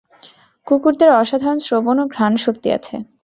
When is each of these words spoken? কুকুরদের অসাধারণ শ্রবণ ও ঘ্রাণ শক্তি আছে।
কুকুরদের 0.67 1.09
অসাধারণ 1.13 1.59
শ্রবণ 1.65 1.97
ও 1.99 2.05
ঘ্রাণ 2.13 2.33
শক্তি 2.45 2.67
আছে। 2.77 2.95